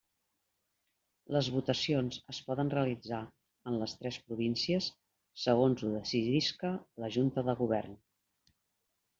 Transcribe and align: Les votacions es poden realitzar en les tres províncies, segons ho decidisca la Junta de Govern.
Les 1.35 1.49
votacions 1.57 2.17
es 2.33 2.39
poden 2.47 2.71
realitzar 2.75 3.19
en 3.73 3.77
les 3.83 3.93
tres 3.99 4.19
províncies, 4.31 4.89
segons 5.45 5.85
ho 5.85 5.93
decidisca 6.01 6.75
la 7.05 7.15
Junta 7.19 7.49
de 7.51 7.57
Govern. 7.65 7.97